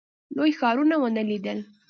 لوی 0.35 0.51
ښارونه 0.59 0.95
ونه 0.99 1.23
لیدل. 1.29 1.59